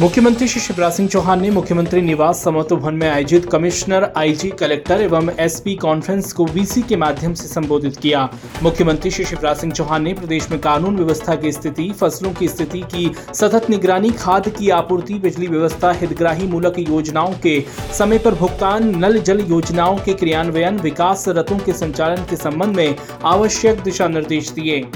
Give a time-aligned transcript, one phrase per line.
[0.00, 5.00] मुख्यमंत्री श्री शिवराज सिंह चौहान ने मुख्यमंत्री निवास समत्व भवन में आयोजित कमिश्नर, आईजी, कलेक्टर
[5.02, 8.28] एवं एसपी कॉन्फ्रेंस को वीसी के माध्यम से संबोधित किया।
[8.62, 12.80] मुख्यमंत्री श्री शिवराज सिंह चौहान ने प्रदेश में कानून व्यवस्था की स्थिति, फ़सलों की स्थिति
[12.94, 17.60] की सतत निगरानी, खाद की आपूर्ति, बिजली व्यवस्था, हितग्राही मूलक योजनाओं के
[17.98, 22.94] समय पर भुगतान, नल जल योजनाओं के क्रियान्वयन, विकास रथों के संचालन के संबंध में
[23.24, 24.86] आवश्यक दिशा निर्देश दिए।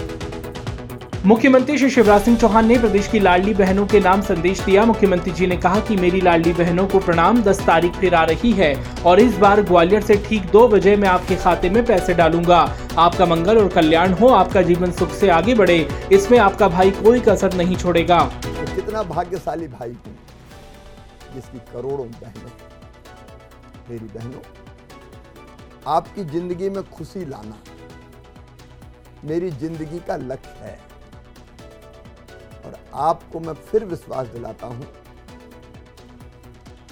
[1.27, 5.33] मुख्यमंत्री श्री शिवराज सिंह चौहान ने प्रदेश की लाडली बहनों के नाम संदेश दिया। मुख्यमंत्री
[5.33, 8.73] जी ने कहा कि मेरी लाडली बहनों को प्रणाम, दस तारीख फिर आ रही है
[9.03, 12.59] और इस बार ग्वालियर से ठीक दो बजे मैं आपके खाते में पैसे डालूँगा।
[12.99, 15.79] आपका मंगल और कल्याण हो, आपका जीवन सुख से आगे बढ़े,
[16.13, 19.93] इसमें आपका भाई कोई कसर नहीं छोड़ेगा। तो कितना भाग्यशाली भाई
[21.35, 22.51] जिसकी करोड़ों बहनों
[23.91, 24.41] मेरी बहनों,
[25.89, 27.63] आपकी ज़िंदगी में खुशी लाना
[29.25, 30.79] मेरी ज़िंदगी का लक्ष्य है।
[32.71, 34.87] और आपको मैं फिर विश्वास दिलाता हूँ,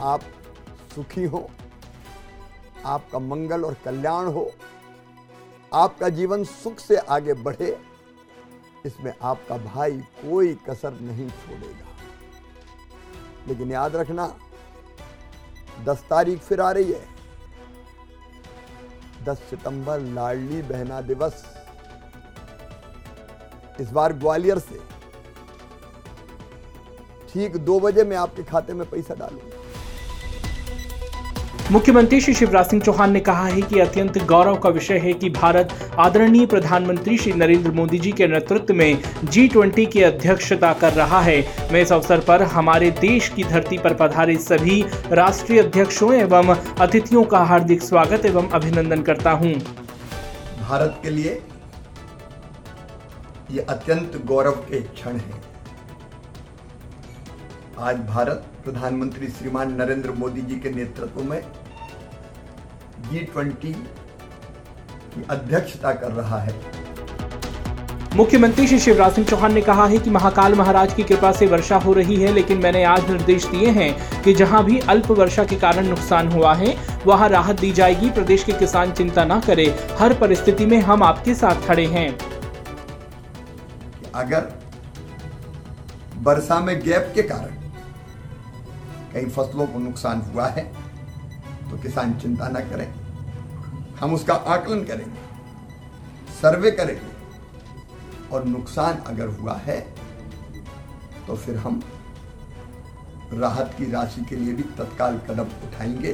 [0.00, 0.20] आप
[0.94, 1.48] सुखी हो,
[2.86, 4.50] आपका मंगल और कल्याण हो,
[5.74, 7.76] आपका जीवन सुख से आगे बढ़े,
[8.86, 11.86] इसमें आपका भाई कोई कसर नहीं छोड़ेगा।
[13.48, 14.26] लेकिन याद रखना,
[15.84, 17.06] दस तारीख फिर आ रही है।
[19.24, 21.44] दस सितंबर लाडली बहना दिवस।
[23.80, 24.80] इस बार ग्वालियर से
[27.38, 29.66] ठीक दो बजे मैं आपके खाते में पैसा डालूँगा।
[31.72, 35.28] मुख्यमंत्री श्री शिवराज सिंह चौहान ने कहा है कि अत्यंत गौरव का विषय है कि
[35.30, 40.92] भारत आदरणीय प्रधानमंत्री श्री नरेंद्र मोदी जी के नेतृत्व में जी ट्वेंटी की अध्यक्षता कर
[40.92, 41.38] रहा है।
[41.72, 47.24] मैं इस अवसर पर हमारे देश की धरती पर पधारे सभी राष्ट्रीय अध्यक्षों एवं अतिथियों
[47.24, 49.52] का हार्दिक स्वागत एवं अभिनंदन करता हूँ।
[50.60, 51.40] भारत के लिए
[53.50, 55.46] ये अत्यंत गौरव के क्षण है।
[57.78, 61.40] आज भारत प्रधानमंत्री श्रीमान नरेंद्र मोदी जी के नेतृत्व में
[63.10, 66.54] जी ट्वेंटी की अध्यक्षता कर रहा है।
[68.16, 71.76] मुख्यमंत्री श्री शिवराज सिंह चौहान ने कहा है कि महाकाल महाराज की कृपा से वर्षा
[71.76, 75.56] हो रही है लेकिन मैंने आज निर्देश दिए हैं कि जहाँ भी अल्प वर्षा के
[75.56, 76.74] कारण नुकसान हुआ है
[77.06, 79.66] वहाँ राहत दी जाएगी। प्रदेश के किसान चिंता न करें।
[79.98, 82.08] हर परिस्थिति में हम आपके साथ खड़े हैं।
[84.14, 84.52] अगर
[86.22, 87.56] वर्षा में गैप के कारण
[89.12, 90.64] कई फ़सलों को नुकसान हुआ है
[91.70, 92.88] तो किसान चिंता न करें।
[93.96, 95.20] हम उसका आकलन करेंगे,
[96.40, 97.16] सर्वे करेंगे,
[98.32, 99.80] और नुकसान अगर हुआ है
[101.26, 101.82] तो फिर हम
[103.32, 106.12] राहत की राशि के लिए भी तत्काल कदम उठाएँगे।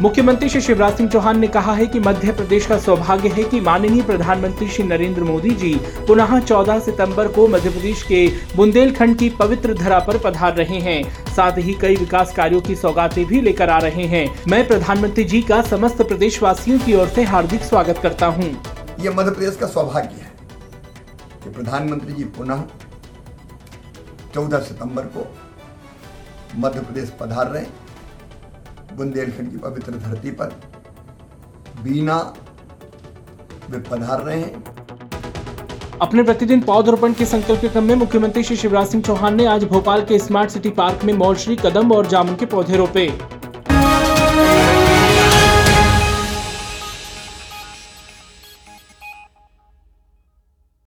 [0.00, 3.60] मुख्यमंत्री श्री शिवराज सिंह चौहान ने कहा है कि मध्य प्रदेश का सौभाग्य है कि
[3.60, 5.74] माननीय प्रधानमंत्री श्री नरेंद्र मोदी जी
[6.06, 8.26] पुनः 14 सितंबर को मध्य प्रदेश के
[8.56, 11.02] बुंदेलखंड की पवित्र धरा पर पधार रहे हैं।
[11.34, 15.42] साथ ही कई विकास कार्यों की सौगातें भी लेकर आ रहे हैं। मैं प्रधानमंत्री जी
[15.42, 18.50] का समस्त प्रदेश वासियों की ओर से हार्दिक स्वागत करता हूँ।
[19.00, 20.32] ये मध्य प्रदेश का सौभाग्य है
[21.44, 22.64] कि प्रधानमंत्री जी पुनः
[24.34, 25.26] चौदह सितंबर को
[26.56, 27.81] मध्य प्रदेश पधार रहे हैं।
[28.96, 30.60] बुंदेलखंड की पवित्र धरती पर
[31.82, 32.16] बीना
[33.70, 34.64] वे पधार रहे हैं।
[36.02, 39.64] अपने प्रतिदिन पौधरोपण के संकल्प के क्रम में मुख्यमंत्री श्री शिवराज सिंह चौहान ने आज
[39.64, 43.06] भोपाल के स्मार्ट सिटी पार्क में मौल श्री कदम और जामुन के पौधे रोपे।